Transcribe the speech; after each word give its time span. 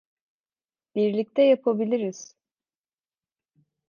Birlikte 0.95 1.41
yapabiliriz. 1.43 2.35